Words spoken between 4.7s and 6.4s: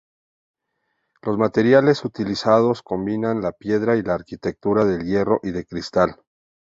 del hierro y de cristal.